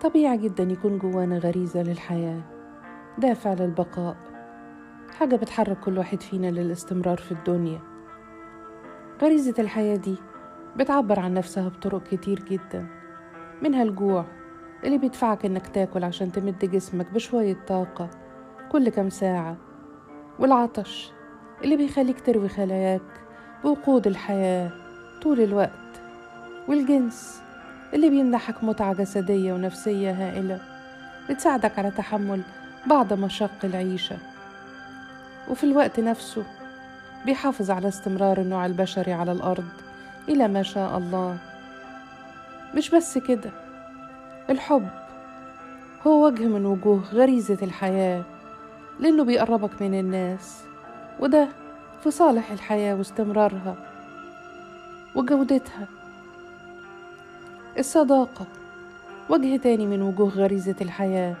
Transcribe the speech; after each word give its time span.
طبيعي 0.00 0.36
جدا 0.38 0.62
يكون 0.62 0.98
جوانا 0.98 1.38
غريزة 1.38 1.82
للحياة. 1.82 2.40
دافع 3.18 3.52
للبقاء. 3.52 4.16
حاجة 5.18 5.36
بتحرك 5.36 5.80
كل 5.80 5.98
واحد 5.98 6.22
فينا 6.22 6.46
للاستمرار 6.46 7.16
في 7.16 7.32
الدنيا. 7.32 7.80
غريزة 9.22 9.54
الحياة 9.58 9.96
دي 9.96 10.16
بتعبر 10.76 11.20
عن 11.20 11.34
نفسها 11.34 11.68
بطرق 11.68 12.02
كتير 12.02 12.38
جدا. 12.38 12.86
منها 13.62 13.82
الجوع 13.82 14.24
اللي 14.84 14.98
بيدفعك 14.98 15.44
إنك 15.44 15.66
تاكل 15.66 16.04
عشان 16.04 16.32
تمد 16.32 16.58
جسمك 16.58 17.10
بشوية 17.12 17.56
طاقة 17.66 18.10
كل 18.72 18.88
كام 18.88 19.10
ساعة. 19.10 19.56
والعطش 20.38 21.12
اللي 21.64 21.76
بيخليك 21.76 22.20
تروي 22.20 22.48
خلاياك 22.48 23.02
بوقود 23.64 24.06
الحياة 24.06 24.70
طول 25.22 25.40
الوقت. 25.40 26.00
والجنس 26.68 27.42
اللي 27.94 28.10
بيمنحك 28.10 28.64
متعة 28.64 28.94
جسدية 28.94 29.52
ونفسية 29.52 30.10
هائلة 30.10 30.58
بتساعدك 31.30 31.78
على 31.78 31.90
تحمل 31.90 32.42
بعض 32.86 33.12
مشاق 33.12 33.50
العيشة. 33.64 34.16
وفي 35.48 35.64
الوقت 35.64 36.00
نفسه 36.00 36.44
بيحافظ 37.26 37.70
على 37.70 37.88
استمرار 37.88 38.40
النوع 38.40 38.66
البشري 38.66 39.12
على 39.12 39.32
الأرض 39.32 39.68
إلى 40.28 40.48
ما 40.48 40.62
شاء 40.62 40.98
الله. 40.98 41.38
مش 42.74 42.90
بس 42.90 43.18
كده 43.18 43.50
الحب 44.50 44.88
هو 46.06 46.26
وجه 46.26 46.44
من 46.44 46.66
وجوه 46.66 47.02
غريزة 47.12 47.58
الحياة 47.62 48.22
لأنه 49.00 49.24
بيقربك 49.24 49.82
من 49.82 49.98
الناس 50.00 50.62
وده 51.20 51.48
في 52.04 52.10
صالح 52.10 52.50
الحياة 52.50 52.94
واستمرارها 52.94 53.74
وجودتها. 55.14 55.86
الصداقة. 57.78 58.46
وجه 59.30 59.56
تاني 59.56 59.86
من 59.86 60.02
وجوه 60.02 60.28
غريزة 60.28 60.74
الحياة. 60.80 61.34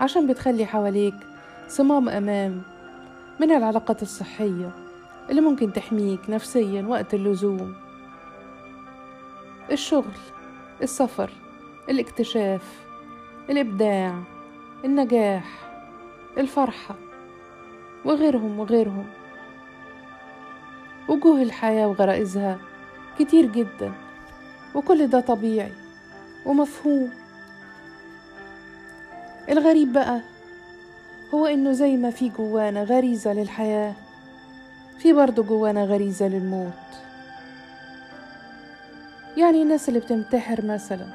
عشان 0.00 0.26
بتخلي 0.26 0.66
حواليك 0.66 1.14
صمام 1.68 2.08
أمان 2.08 2.62
من 3.40 3.50
العلاقات 3.52 4.02
الصحية 4.02 4.70
اللي 5.30 5.40
ممكن 5.40 5.72
تحميك 5.72 6.20
نفسيا 6.30 6.82
وقت 6.82 7.14
اللزوم. 7.14 7.74
الشغل 9.72 10.12
السفر 10.82 11.30
الاكتشاف 11.88 12.84
الإبداع 13.50 14.22
النجاح 14.84 15.44
الفرحة 16.38 16.94
وغيرهم 18.04 18.58
وغيرهم. 18.58 19.06
وجوه 21.08 21.42
الحياة 21.42 21.86
وغرائزها 21.88 22.58
كتير 23.18 23.46
جدا. 23.46 23.92
وكل 24.74 25.06
ده 25.06 25.20
طبيعي 25.20 25.72
ومفهوم. 26.46 27.10
الغريب 29.48 29.92
بقى 29.92 30.20
هو 31.34 31.46
إنه 31.46 31.72
زي 31.72 31.96
ما 31.96 32.10
في 32.10 32.28
جوانا 32.28 32.82
غريزة 32.82 33.32
للحياة 33.32 33.94
في 34.98 35.12
برضه 35.12 35.42
جوانا 35.42 35.84
غريزة 35.84 36.28
للموت. 36.28 36.72
يعني 39.36 39.62
الناس 39.62 39.88
اللي 39.88 40.00
بتنتحر 40.00 40.64
مثلا 40.64 41.06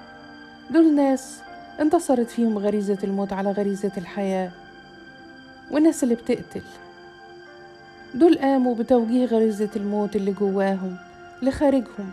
دول 0.71 0.95
ناس 0.95 1.39
انتصرت 1.79 2.29
فيهم 2.29 2.57
غريزة 2.57 2.97
الموت 3.03 3.33
على 3.33 3.51
غريزة 3.51 3.91
الحياة 3.97 4.51
والناس 5.71 6.03
اللي 6.03 6.15
بتقتل 6.15 6.61
دول 8.15 8.37
قاموا 8.39 8.75
بتوجيه 8.75 9.25
غريزة 9.25 9.69
الموت 9.75 10.15
اللي 10.15 10.31
جواهم 10.31 10.97
لخارجهم. 11.41 12.11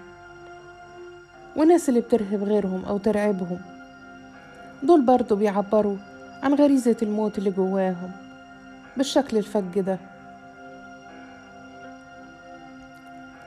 والناس 1.56 1.88
اللي 1.88 2.00
بترهب 2.00 2.44
غيرهم 2.44 2.84
أو 2.84 2.98
ترعبهم. 2.98 3.60
دول 4.82 5.02
برضو 5.02 5.36
بيعبروا 5.36 5.96
عن 6.42 6.54
غريزة 6.54 6.96
الموت 7.02 7.38
اللي 7.38 7.50
جواهم 7.50 8.10
بالشكل 8.96 9.36
الفج 9.36 9.80
ده. 9.80 9.98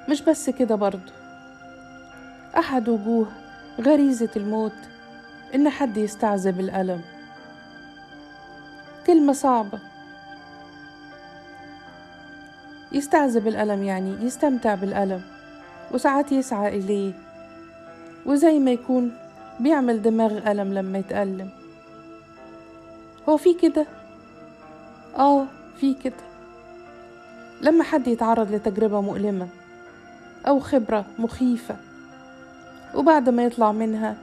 مش 0.09 0.21
بس 0.21 0.49
كده 0.49 0.75
برضو. 0.75 1.11
أحد 2.57 2.89
وجوه 2.89 3.27
غريزة 3.81 4.29
الموت 4.35 4.75
إن 5.55 5.69
حد 5.69 5.97
يستعذب 5.97 6.59
الألم. 6.59 7.01
كلمة 9.07 9.33
صعبة. 9.33 9.79
يستعذب 12.91 13.47
الألم 13.47 13.83
يعني 13.83 14.25
يستمتع 14.25 14.75
بالألم 14.75 15.21
وساعات 15.91 16.31
يسعى 16.31 16.79
إليه 16.79 17.13
وزي 18.25 18.59
ما 18.59 18.71
يكون 18.71 19.11
بيعمل 19.59 20.01
دماغ 20.01 20.51
ألم 20.51 20.73
لما 20.73 20.97
يتألم. 20.97 21.49
هو 23.29 23.37
في 23.37 23.53
كده؟ 23.53 23.85
آه 25.17 25.45
في 25.77 25.93
كده. 25.93 26.29
لما 27.61 27.83
حد 27.83 28.07
يتعرض 28.07 28.51
لتجربة 28.51 29.01
مؤلمة 29.01 29.47
أو 30.47 30.59
خبرة 30.59 31.05
مخيفة 31.19 31.75
وبعد 32.95 33.29
ما 33.29 33.43
يطلع 33.43 33.71
منها 33.71 34.17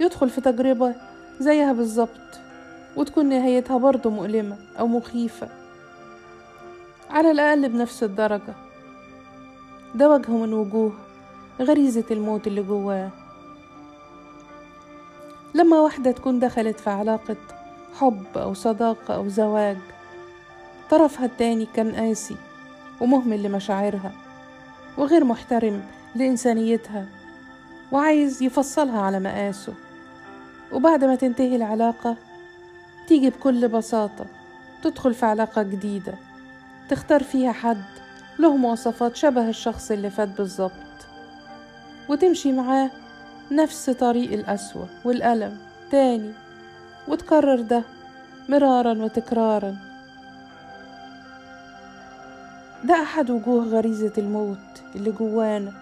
يدخل 0.00 0.30
في 0.30 0.40
تجربة 0.40 0.94
زيها 1.40 1.72
بالظبط 1.72 2.40
وتكون 2.96 3.28
نهايتها 3.28 3.78
برضه 3.78 4.10
مؤلمة 4.10 4.56
أو 4.78 4.86
مخيفة 4.86 5.48
على 7.10 7.30
الأقل 7.30 7.68
بنفس 7.68 8.02
الدرجة. 8.02 8.54
ده 9.94 10.10
وجه 10.10 10.30
من 10.30 10.52
وجوه 10.52 10.92
غريزة 11.60 12.04
الموت 12.10 12.46
اللي 12.46 12.62
جواه. 12.62 13.10
لما 15.54 15.80
واحدة 15.80 16.10
تكون 16.10 16.38
دخلت 16.38 16.80
في 16.80 16.90
علاقة 16.90 17.36
حب 18.00 18.38
أو 18.38 18.54
صداقة 18.54 19.14
أو 19.14 19.28
زواج 19.28 19.76
طرفها 20.90 21.26
التاني 21.26 21.66
كان 21.74 21.94
قاسي 21.94 22.36
ومهمل 23.00 23.42
لمشاعرها 23.42 24.12
وغير 24.98 25.24
محترم 25.24 25.82
لإنسانيتها 26.14 27.06
وعايز 27.92 28.42
يفصلها 28.42 29.00
على 29.00 29.20
مقاسه. 29.20 29.74
وبعد 30.72 31.04
ما 31.04 31.14
تنتهي 31.14 31.56
العلاقة 31.56 32.16
تيجي 33.08 33.30
بكل 33.30 33.68
بساطة 33.68 34.26
تدخل 34.82 35.14
في 35.14 35.26
علاقة 35.26 35.62
جديدة 35.62 36.14
تختار 36.88 37.22
فيها 37.22 37.52
حد 37.52 37.84
له 38.38 38.56
مواصفات 38.56 39.16
شبه 39.16 39.48
الشخص 39.48 39.90
اللي 39.90 40.10
فات 40.10 40.28
بالظبط 40.28 40.72
وتمشي 42.08 42.52
معاه 42.52 42.90
نفس 43.52 43.90
طريق 43.90 44.32
القسوة 44.32 44.88
والألم 45.04 45.58
تاني 45.90 46.32
وتكرر 47.08 47.60
ده 47.60 47.82
مرارا 48.48 48.92
وتكرارا. 48.92 49.76
ده 52.84 53.02
أحد 53.02 53.30
وجوه 53.30 53.64
غريزة 53.64 54.12
الموت 54.18 54.82
اللي 54.94 55.10
جوانا. 55.10 55.72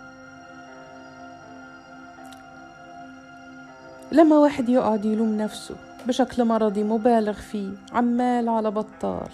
لما 4.12 4.38
واحد 4.38 4.68
يقعد 4.68 5.04
يلوم 5.04 5.36
نفسه 5.36 5.76
بشكل 6.06 6.44
مرضي 6.44 6.82
مبالغ 6.82 7.32
فيه 7.32 7.70
عمال 7.92 8.48
على 8.48 8.70
بطال 8.70 9.30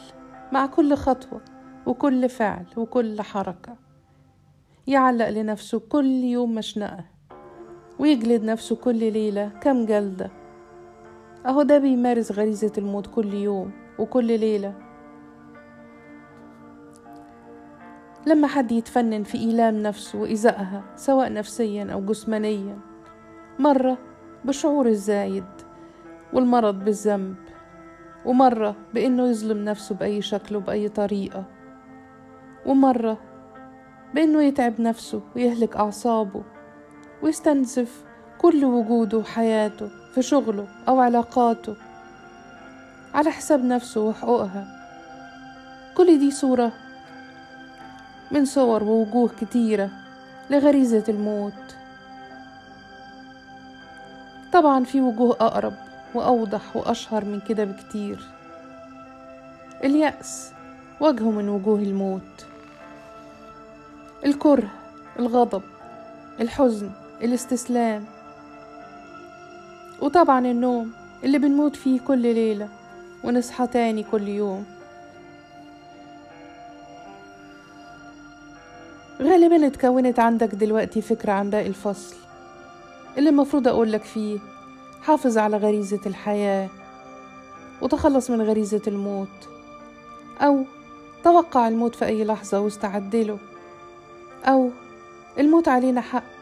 مع 0.52 0.66
كل 0.66 0.94
خطوة 0.94 1.40
وكل 1.86 2.28
فعل 2.28 2.66
وكل 2.76 3.22
حركة. 3.22 3.76
يعلق 4.86 5.28
لنفسه 5.28 5.78
كل 5.78 6.06
يوم 6.06 6.54
مشنقة. 6.54 7.15
ويجلد 7.98 8.44
نفسه 8.44 8.76
كل 8.76 9.12
ليلة 9.12 9.48
كم 9.60 9.86
جلدة. 9.86 10.30
أهو 11.46 11.62
ده 11.62 11.78
بيمارس 11.78 12.32
غريزة 12.32 12.72
الموت 12.78 13.06
كل 13.06 13.34
يوم 13.34 13.70
وكل 13.98 14.24
ليلة. 14.40 14.74
لما 18.26 18.46
حد 18.46 18.72
يتفنن 18.72 19.22
في 19.22 19.38
إيلام 19.38 19.82
نفسه 19.82 20.18
وإيذائها 20.20 20.84
سواء 20.96 21.32
نفسيا 21.32 21.92
أو 21.92 22.00
جسمانيا 22.06 22.78
مرة 23.58 23.98
بالشعور 24.44 24.86
الزايد 24.86 25.44
والمرض 26.32 26.84
بالذنب 26.84 27.36
ومرة 28.24 28.76
بإنه 28.94 29.26
يظلم 29.28 29.64
نفسه 29.64 29.94
بأي 29.94 30.22
شكل 30.22 30.56
وبأي 30.56 30.88
طريقة 30.88 31.44
ومرة 32.66 33.18
بإنه 34.14 34.42
يتعب 34.42 34.80
نفسه 34.80 35.20
ويهلك 35.36 35.76
أعصابه 35.76 36.42
ويستنزف 37.22 38.04
كل 38.38 38.64
وجوده 38.64 39.18
وحياته 39.18 39.88
في 40.14 40.22
شغله 40.22 40.66
أو 40.88 41.00
علاقاته 41.00 41.76
على 43.14 43.30
حساب 43.30 43.64
نفسه 43.64 44.00
وحقوقها. 44.00 44.66
كل 45.96 46.18
دي 46.18 46.30
صورة 46.30 46.72
من 48.30 48.44
صور 48.44 48.84
ووجوه 48.84 49.30
كتيرة 49.40 49.90
لغريزة 50.50 51.04
الموت. 51.08 51.76
طبعا 54.52 54.84
في 54.84 55.00
وجوه 55.00 55.36
أقرب 55.40 55.74
وأوضح 56.14 56.76
وأشهر 56.76 57.24
من 57.24 57.40
كده 57.40 57.64
بكتير. 57.64 58.18
اليأس 59.84 60.52
وجه 61.00 61.30
من 61.30 61.48
وجوه 61.48 61.78
الموت. 61.78 62.46
الكره 64.24 64.68
الغضب 65.18 65.62
الحزن 66.40 66.90
الاستسلام. 67.22 68.04
وطبعا 70.00 70.46
النوم 70.46 70.92
اللي 71.24 71.38
بنموت 71.38 71.76
فيه 71.76 72.00
كل 72.00 72.18
ليلة 72.18 72.68
ونصحى 73.24 73.66
تاني 73.66 74.02
كل 74.02 74.28
يوم. 74.28 74.64
غالبا 79.22 79.66
اتكونت 79.66 80.18
عندك 80.18 80.54
دلوقتي 80.54 81.02
فكرة 81.02 81.32
عن 81.32 81.50
باقي 81.50 81.66
الفصل 81.66 82.16
اللي 83.18 83.30
المفروض 83.30 83.68
أقولك 83.68 84.02
فيه. 84.02 84.38
حافظ 85.02 85.38
على 85.38 85.56
غريزة 85.56 86.00
الحياة 86.06 86.68
وتخلص 87.82 88.30
من 88.30 88.42
غريزة 88.42 88.82
الموت. 88.86 89.48
أو 90.40 90.64
توقع 91.24 91.68
الموت 91.68 91.94
في 91.94 92.04
أي 92.04 92.24
لحظة 92.24 92.60
واستعدله 92.60 93.38
أو 94.44 94.70
الموت 95.38 95.68
علينا 95.68 96.00
حق. 96.00 96.35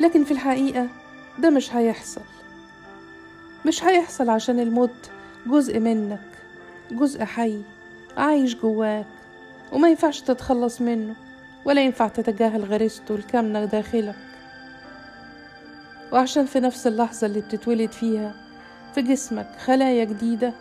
لكن 0.00 0.24
في 0.24 0.30
الحقيقة 0.30 0.88
ده 1.38 1.50
مش 1.50 1.74
هيحصل. 1.74 2.20
مش 3.66 3.84
هيحصل 3.84 4.30
عشان 4.30 4.60
الموت 4.60 5.10
جزء 5.46 5.78
منك 5.78 6.20
جزء 6.90 7.24
حي 7.24 7.62
عايش 8.16 8.54
جواك 8.56 9.06
وما 9.72 9.88
ينفعش 9.88 10.20
تتخلص 10.20 10.80
منه 10.80 11.14
ولا 11.64 11.84
ينفع 11.84 12.08
تتجاهل 12.08 12.64
غريزته 12.64 13.14
الكامنة 13.14 13.64
داخلك. 13.64 14.16
وعشان 16.12 16.46
في 16.46 16.60
نفس 16.60 16.86
اللحظة 16.86 17.26
اللي 17.26 17.40
بتتولد 17.40 17.92
فيها 17.92 18.34
في 18.94 19.02
جسمك 19.02 19.48
خلايا 19.64 20.04
جديدة 20.04 20.52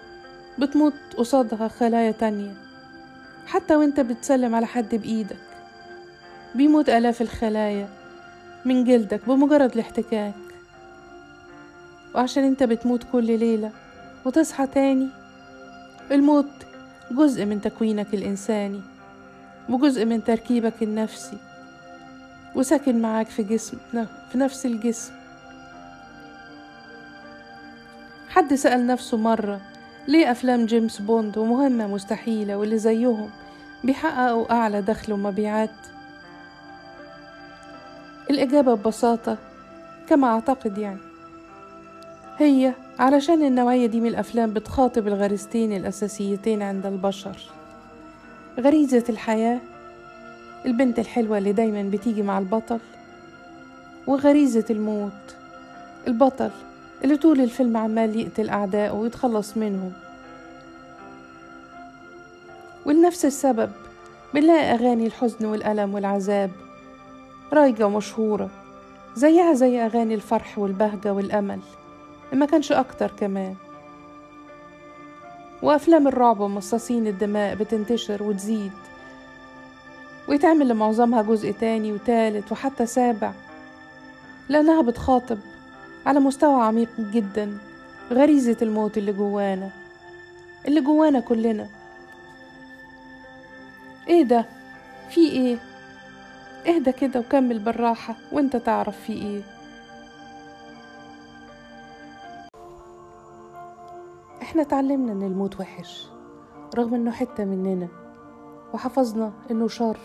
بتموت 0.60 0.94
قصادها 1.18 1.68
خلايا 1.68 2.12
تانية. 2.12 2.54
حتى 3.48 3.76
وانت 3.76 4.00
بتسلم 4.00 4.56
على 4.56 4.66
حد 4.66 4.96
بإيدك 4.96 5.38
بيموت 6.56 6.90
آلاف 6.90 7.22
الخلايا. 7.22 7.99
من 8.66 8.84
جلدك 8.84 9.22
بمجرد 9.28 9.72
الاحتكاك. 9.74 10.34
وعشان 12.16 12.44
انت 12.44 12.64
بتموت 12.64 13.04
كل 13.12 13.40
ليلة 13.40 13.72
وتصحى 14.26 14.68
تاني 14.68 15.08
الموت 16.12 16.50
جزء 17.12 17.46
من 17.46 17.62
تكوينك 17.62 18.14
الإنساني 18.14 18.82
وجزء 19.70 20.06
من 20.06 20.24
تركيبك 20.24 20.74
النفسي 20.84 21.38
وساكن 22.56 23.02
معاك 23.02 23.28
في 23.28 23.44
جسم 23.44 23.78
في 24.32 24.38
نفس 24.38 24.66
الجسم. 24.66 25.14
حد 28.30 28.54
سأل 28.54 28.88
نفسه 28.88 29.18
مرة 29.18 29.62
ليه 30.08 30.32
أفلام 30.32 30.66
جيمس 30.66 31.02
بوند 31.02 31.38
ومهمة 31.38 31.88
مستحيلة 31.88 32.58
واللي 32.58 32.78
زيهم 32.78 33.30
بيحققوا 33.84 34.52
أعلى 34.54 34.82
دخل 34.82 35.14
ومبيعات؟ 35.14 35.70
الإجابة 38.30 38.74
ببساطة 38.74 39.38
كما 40.10 40.28
أعتقد 40.28 40.78
يعني. 40.78 41.00
هي 42.38 42.74
علشان 43.00 43.44
النوعية 43.44 43.86
دي 43.88 44.00
من 44.00 44.08
الأفلام 44.08 44.54
بتخاطب 44.54 45.08
الغريزتين 45.08 45.74
الأساسيتين 45.76 46.62
عند 46.62 46.86
البشر. 46.86 47.38
غريزة 48.60 49.04
الحياة 49.10 49.60
البنت 50.66 51.00
الحلوة 51.00 51.38
اللي 51.38 51.52
دايما 51.52 51.90
بتيجي 51.90 52.22
مع 52.22 52.40
البطل. 52.40 52.80
وغريزة 54.08 54.66
الموت 54.70 55.12
البطل 56.08 56.50
اللي 57.04 57.18
طول 57.18 57.42
الفيلم 57.42 57.78
عمال 57.78 58.20
يقتل 58.20 58.50
أعدائه 58.50 58.92
ويتخلص 58.92 59.58
منهم. 59.58 59.92
ولنفس 62.86 63.26
السبب 63.26 63.72
بنلاقي 64.34 64.74
أغاني 64.74 65.08
الحزن 65.08 65.46
والألم 65.46 65.94
والعذاب 65.94 66.52
رايجة 67.54 67.86
ومشهورة 67.86 68.50
زيها 69.16 69.54
زي 69.54 69.86
أغاني 69.86 70.16
الفرح 70.16 70.60
والبهجة 70.60 71.14
والأمل 71.14 71.60
ما 72.34 72.46
كانش 72.46 72.72
أكتر 72.72 73.12
كمان. 73.20 73.56
وأفلام 75.62 76.08
الرعب 76.08 76.40
ومصاصين 76.40 77.08
الدماء 77.08 77.56
بتنتشر 77.56 78.24
وتزيد 78.24 78.72
ويتعمل 80.28 80.68
لمعظمها 80.68 81.22
جزء 81.22 81.52
تاني 81.52 81.92
وتالت 81.92 82.52
وحتى 82.52 82.86
سابع 82.86 83.32
لأنها 84.50 84.82
بتخاطب 84.82 85.38
على 86.06 86.20
مستوى 86.20 86.64
عميق 86.64 86.90
جدا 87.00 87.58
غريزة 88.12 88.58
الموت 88.62 88.98
اللي 88.98 89.14
جوانا 89.14 89.70
اللي 90.68 90.82
جوانا 90.82 91.20
كلنا. 91.20 91.68
إيه 94.08 94.24
ده؟ 94.24 94.46
في 95.10 95.22
إيه؟ 95.32 95.58
اهدى 96.68 96.92
كده 96.92 97.20
وكمل 97.20 97.60
بالراحة 97.60 98.16
وانت 98.32 98.56
تعرف 98.56 98.98
في 99.00 99.14
إيه. 99.14 99.42
إحنا 104.42 104.62
اتعلمنا 104.62 105.12
إن 105.12 105.22
الموت 105.24 105.60
وحش 105.60 106.10
رغم 106.78 106.94
إنه 106.94 107.12
حتة 107.12 107.46
مننا 107.46 107.88
وحفظنا 108.74 109.32
إنه 109.52 109.68
شر 109.68 109.98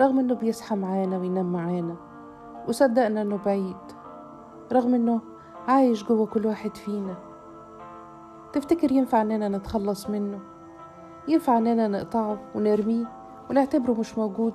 رغم 0.00 0.18
إنه 0.18 0.34
بيصحى 0.34 0.76
معانا 0.76 1.18
وينام 1.18 1.52
معانا 1.52 1.96
وصدقنا 2.68 3.22
إنه 3.22 3.38
بعيد 3.46 3.76
رغم 4.72 4.94
إنه 4.94 5.20
عايش 5.68 6.04
جوه 6.04 6.26
كل 6.26 6.46
واحد 6.46 6.76
فينا. 6.76 7.14
تفتكر 8.52 8.92
ينفع 8.92 9.22
إننا 9.22 9.48
نتخلص 9.48 10.10
منه؟ 10.10 10.40
ينفع 11.28 11.58
إننا 11.58 11.88
نقطعه 11.88 12.38
ونرميه 12.54 13.04
ونعتبره 13.50 13.92
مش 13.92 14.18
موجود؟ 14.18 14.54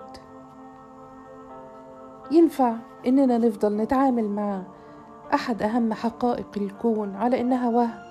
ينفع 2.32 2.76
إننا 3.08 3.38
نفضل 3.38 3.78
نتعامل 3.78 4.24
مع 4.24 4.62
أحد 5.34 5.62
أهم 5.62 5.94
حقائق 5.94 6.48
الكون 6.58 7.16
على 7.16 7.42
إنها 7.42 7.70
وهم 7.70 8.10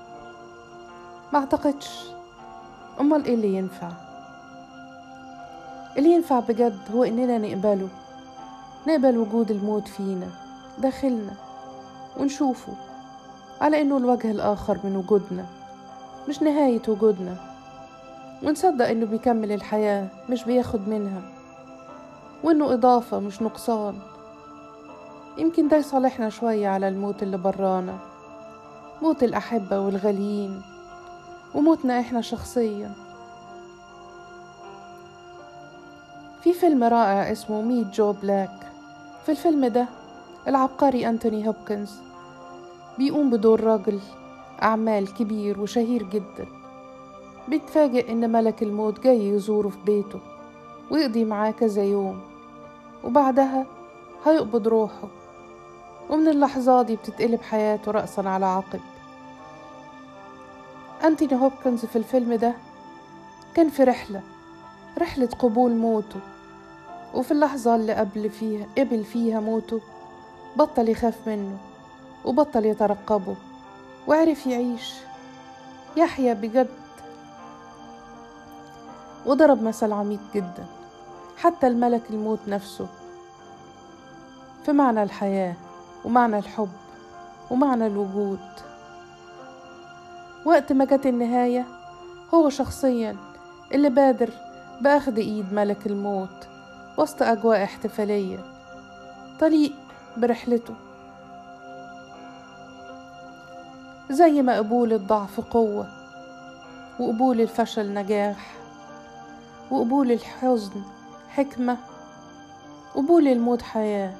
ما 1.32 1.38
أعتقدش. 1.38 2.10
أمال 3.00 3.24
إيه 3.24 3.34
اللي 3.34 3.54
ينفع؟ 3.54 3.90
اللي 5.98 6.12
ينفع 6.12 6.40
بجد 6.40 6.78
هو 6.94 7.04
إننا 7.04 7.38
نقبله. 7.38 7.88
نقبل 8.88 9.18
وجود 9.18 9.50
الموت 9.50 9.88
فينا 9.88 10.28
داخلنا 10.78 11.32
ونشوفه. 12.20 12.72
على 13.60 13.80
إنه 13.80 13.96
الوجه 13.96 14.30
الآخر 14.30 14.78
من 14.84 14.96
وجودنا 14.96 15.46
مش 16.28 16.42
نهاية 16.42 16.82
وجودنا. 16.88 17.36
ونصدق 18.42 18.88
إنه 18.88 19.06
بيكمل 19.06 19.52
الحياة 19.52 20.08
مش 20.30 20.44
بياخد 20.44 20.88
منها. 20.88 21.37
وإنه 22.44 22.72
إضافة 22.72 23.18
مش 23.20 23.42
نقصان. 23.42 23.94
يمكن 25.38 25.68
ده 25.68 25.76
يصالحنا 25.76 26.28
شوية 26.28 26.68
على 26.68 26.88
الموت 26.88 27.22
اللي 27.22 27.36
برانا 27.38 27.98
موت 29.02 29.22
الأحبة 29.22 29.80
والغاليين 29.80 30.62
وموتنا 31.54 32.00
إحنا 32.00 32.20
شخصيا. 32.20 32.92
في 36.42 36.52
فيلم 36.52 36.84
رائع 36.84 37.32
اسمه 37.32 37.62
Meet 37.62 37.86
Joe 37.86 38.12
Black. 38.12 38.72
في 39.26 39.32
الفيلم 39.32 39.66
ده 39.66 39.86
العبقري 40.48 41.08
أنتوني 41.08 41.48
هوبكنز 41.48 42.00
بيقوم 42.98 43.30
بدور 43.30 43.60
راجل 43.60 44.00
أعمال 44.62 45.14
كبير 45.14 45.60
وشهير 45.60 46.02
جدا. 46.02 46.46
بيتفاجئ 47.48 48.12
إن 48.12 48.32
ملك 48.32 48.62
الموت 48.62 49.00
جاي 49.00 49.28
يزوره 49.28 49.68
في 49.68 49.78
بيته 49.86 50.20
ويقضي 50.90 51.24
معاه 51.24 51.50
كذا 51.50 51.82
يوم. 51.84 52.20
وبعدها 53.04 53.66
هيقبض 54.26 54.68
روحه 54.68 55.08
ومن 56.10 56.28
اللحظات 56.28 56.86
دي 56.86 56.96
بتتقلب 56.96 57.42
حياته 57.42 57.92
رأسا 57.92 58.20
على 58.20 58.46
عقب. 58.46 58.80
أنتوني 61.04 61.34
هوبكنز 61.34 61.84
في 61.84 61.96
الفيلم 61.96 62.34
ده 62.34 62.54
كان 63.54 63.68
في 63.68 63.84
رحلة 63.84 64.22
رحلة 64.98 65.26
قبول 65.38 65.70
موته 65.72 66.20
وفي 67.14 67.30
اللحظة 67.30 67.76
اللي 67.76 67.92
قبل 67.94 68.30
فيها 68.30 68.66
قبل 68.78 69.04
فيها 69.04 69.40
موته 69.40 69.80
بطل 70.56 70.88
يخاف 70.88 71.28
منه 71.28 71.58
وبطل 72.24 72.64
يترقبه 72.66 73.36
وعرف 74.08 74.46
يعيش. 74.46 74.94
يحيا 75.96 76.32
بجد 76.34 76.68
وضرب 79.26 79.62
مثل 79.62 79.92
عميق 79.92 80.20
جدا. 80.34 80.66
حتى 81.40 81.66
الملك 81.66 82.02
الموت 82.10 82.38
نفسه. 82.48 82.86
في 84.64 84.72
معنى 84.72 85.02
الحياة 85.02 85.54
ومعنى 86.04 86.38
الحب 86.38 86.68
ومعنى 87.50 87.86
الوجود. 87.86 88.38
وقت 90.44 90.72
ما 90.72 90.84
جت 90.84 91.06
النهاية 91.06 91.66
هو 92.34 92.48
شخصيا 92.48 93.16
اللي 93.72 93.90
بادر 93.90 94.30
بأخذ 94.80 95.16
إيد 95.16 95.52
ملك 95.52 95.86
الموت 95.86 96.48
وسط 96.98 97.22
أجواء 97.22 97.64
احتفالية 97.64 98.38
طليق 99.40 99.72
برحلته. 100.16 100.74
زي 104.10 104.42
ما 104.42 104.56
قبول 104.56 104.92
الضعف 104.92 105.40
قوة 105.40 105.88
وقبول 107.00 107.40
الفشل 107.40 107.94
نجاح 107.94 108.54
وقبول 109.70 110.12
الحزن 110.12 110.82
حكمة 111.38 111.76
قبول 112.94 113.28
الموت 113.28 113.62
حياة. 113.62 114.14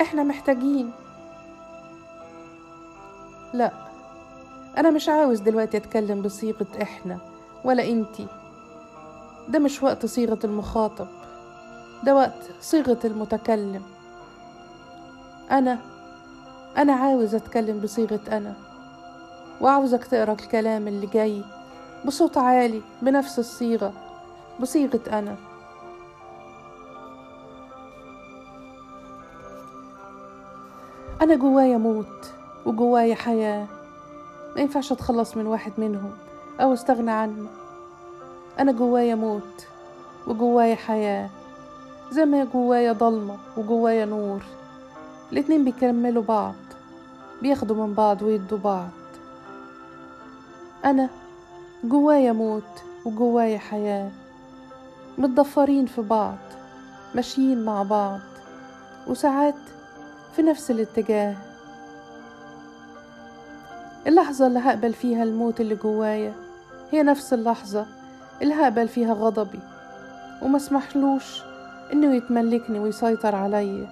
إحنا 0.00 0.22
محتاجين. 0.22 0.92
لا 3.54 3.72
أنا 4.78 4.90
مش 4.90 5.08
عاوز 5.08 5.40
دلوقتي 5.40 5.76
أتكلم 5.76 6.22
بصيغة 6.22 6.66
إحنا 6.82 7.18
ولا 7.64 7.88
إنتي. 7.88 8.26
ده 9.48 9.58
مش 9.58 9.82
وقت 9.82 10.06
صيغة 10.06 10.38
المخاطب 10.44 11.08
ده 12.04 12.14
وقت 12.14 12.50
صيغة 12.60 12.98
المتكلم. 13.04 13.82
أنا 15.50 15.78
أنا 16.76 16.92
عاوز 16.92 17.34
أتكلم 17.34 17.80
بصيغة 17.80 18.20
أنا. 18.28 18.69
وعاوزك 19.60 20.04
تقرأ 20.04 20.32
الكلام 20.32 20.88
اللي 20.88 21.06
جاي 21.06 21.44
بصوت 22.06 22.38
عالي 22.38 22.82
بنفس 23.02 23.38
الصيغة 23.38 23.92
بصيغة 24.60 25.00
أنا. 25.12 25.36
أنا 31.22 31.34
جوايا 31.34 31.78
موت 31.78 32.32
وجوايا 32.66 33.14
حياة. 33.14 33.66
ما 34.56 34.62
ينفعش 34.62 34.92
أتخلص 34.92 35.36
من 35.36 35.46
واحد 35.46 35.72
منهم 35.78 36.10
أو 36.60 36.72
أستغنى 36.72 37.10
عنه. 37.10 37.48
أنا 38.58 38.72
جوايا 38.72 39.14
موت 39.14 39.66
وجوايا 40.26 40.74
حياة 40.74 41.30
زي 42.10 42.24
ما 42.24 42.44
جوايا 42.44 42.92
ضلمة 42.92 43.36
وجوايا 43.56 44.04
نور. 44.04 44.42
الاتنين 45.32 45.64
بيكملوا 45.64 46.22
بعض 46.22 46.54
بياخدوا 47.42 47.86
من 47.86 47.94
بعض 47.94 48.22
ويدوا 48.22 48.58
بعض. 48.58 48.99
أنا 50.84 51.08
جوايا 51.84 52.32
موت 52.32 52.82
وجوايا 53.04 53.58
حياة 53.58 54.10
متضفرين 55.18 55.86
في 55.86 56.02
بعض 56.02 56.36
ماشيين 57.14 57.64
مع 57.64 57.82
بعض 57.82 58.20
وساعات 59.06 59.54
في 60.36 60.42
نفس 60.42 60.70
الاتجاه. 60.70 61.36
اللحظة 64.06 64.46
اللي 64.46 64.58
هقبل 64.58 64.92
فيها 64.92 65.22
الموت 65.22 65.60
اللي 65.60 65.74
جوايا 65.74 66.32
هي 66.90 67.02
نفس 67.02 67.32
اللحظة 67.32 67.86
اللي 68.42 68.54
هقبل 68.54 68.88
فيها 68.88 69.14
غضبي 69.14 69.60
وما 70.42 70.56
اسمحلوش 70.56 71.42
إنه 71.92 72.14
يتملكني 72.14 72.78
ويسيطر 72.78 73.34
عليا. 73.34 73.88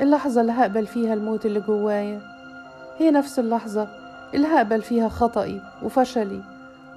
اللحظة 0.00 0.40
اللي 0.40 0.52
هقبل 0.52 0.86
فيها 0.86 1.14
الموت 1.14 1.46
اللي 1.46 1.60
جوايا 1.60 2.20
هي 2.98 3.10
نفس 3.10 3.38
اللحظة 3.38 4.03
اللي 4.34 4.46
هقبل 4.46 4.82
فيها 4.82 5.08
خطئي 5.08 5.62
وفشلي 5.82 6.42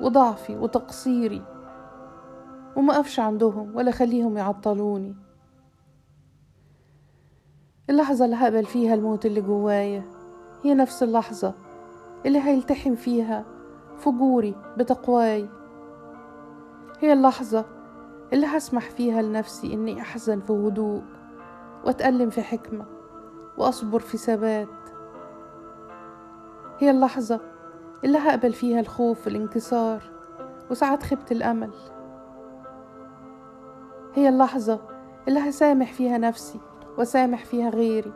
وضعفي 0.01 0.55
وتقصيري 0.57 1.41
وما 2.75 2.95
أقفش 2.95 3.19
عندهم 3.19 3.75
ولا 3.75 3.91
خليهم 3.91 4.37
يعطلوني. 4.37 5.15
اللحظة 7.89 8.25
اللي 8.25 8.35
هقبل 8.35 8.65
فيها 8.65 8.93
الموت 8.93 9.25
اللي 9.25 9.41
جوايا 9.41 10.03
هي 10.63 10.73
نفس 10.73 11.03
اللحظة 11.03 11.53
اللي 12.25 12.39
هيلتحم 12.39 12.95
فيها 12.95 13.45
فجوري 13.97 14.55
بتقواي. 14.77 15.49
هي 16.99 17.13
اللحظة 17.13 17.65
اللي 18.33 18.47
هسمح 18.47 18.89
فيها 18.89 19.21
لنفسي 19.21 19.73
إني 19.73 20.01
أحزن 20.01 20.39
في 20.39 20.53
هدوء 20.53 21.01
وأتألم 21.85 22.29
في 22.29 22.41
حكمة 22.41 22.85
وأصبر 23.57 23.99
في 23.99 24.17
ثبات 24.17 24.67
هي 26.79 26.89
اللحظة 26.91 27.39
اللي 28.03 28.17
هقبل 28.17 28.53
فيها 28.53 28.79
الخوف 28.79 29.25
والانكسار 29.25 30.01
وساعات 30.71 31.03
خيبة 31.03 31.25
الأمل. 31.31 31.71
هي 34.15 34.29
اللحظة 34.29 34.79
اللي 35.27 35.39
هسامح 35.39 35.93
فيها 35.93 36.17
نفسي 36.17 36.59
وسامح 36.97 37.45
فيها 37.45 37.69
غيري. 37.69 38.11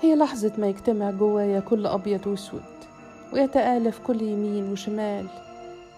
هي 0.00 0.16
لحظة 0.16 0.52
ما 0.58 0.66
يجتمع 0.66 1.10
جوايا 1.10 1.60
كل 1.60 1.86
أبيض 1.86 2.26
وأسود 2.26 2.62
ويتآلف 3.32 4.00
كل 4.06 4.22
يمين 4.22 4.72
وشمال 4.72 5.26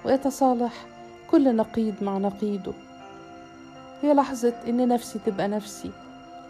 ويتصالح 0.05 0.87
كل 1.31 1.57
نقيض 1.57 1.95
مع 2.03 2.19
نقيضه. 2.19 2.73
هي 4.03 4.15
لحظة 4.15 4.55
إن 4.69 4.89
نفسي 4.89 5.19
تبقى 5.27 5.49
نفسي 5.49 5.91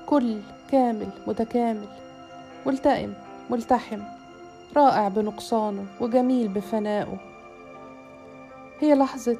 كل 0.07 0.39
كامل 0.71 1.09
متكامل. 1.27 1.89
ملتئم 2.67 3.15
ملتحم 3.51 4.01
رائع 4.77 5.09
بنقصانه 5.09 5.87
وجميل 6.01 6.49
بفنائه 6.49 7.17
هي 8.81 8.95
لحظة 8.95 9.39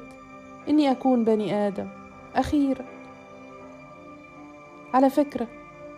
إني 0.69 0.91
أكون 0.91 1.23
بني 1.23 1.67
آدم 1.67 1.87
أخيرا 2.35 2.85
على 4.93 5.09
فكرة 5.09 5.47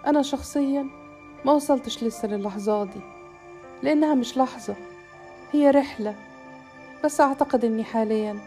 أنا 0.08 0.22
شخصيا 0.22 0.88
ما 1.46 1.52
وصلتش 1.52 2.04
لسه 2.04 2.28
للحظة 2.28 2.84
دي 2.84 3.02
لأنها 3.84 4.16
مش 4.16 4.38
لحظة 4.38 4.76
هي 5.52 5.72
رحلة. 5.72 6.16
بس 7.04 7.22
أعتقد 7.22 7.66
إني 7.66 7.84
حاليا 7.84 8.38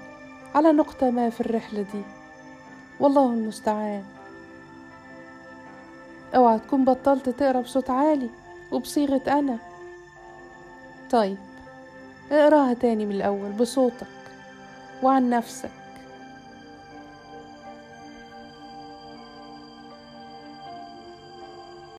على 0.55 0.73
نقطة 0.73 1.11
ما 1.11 1.31
في 1.31 1.41
الرحلة 1.41 1.83
دي. 1.83 2.03
والله 3.01 3.33
المستعان. 3.33 4.05
اوعى 6.35 6.59
تكون 6.59 6.85
بطلت 6.85 7.29
تقرأ 7.29 7.61
بصوت 7.61 7.91
عالي. 7.91 8.31
وبصيغة 8.73 9.21
أنا. 9.29 9.59
طيب 11.11 11.37
اقراها 12.33 12.75
تاني 12.75 13.07
من 13.07 13.13
الأول 13.15 13.53
بصوتك 13.53 14.07
وعن 15.03 15.31
نفسك. 15.31 15.71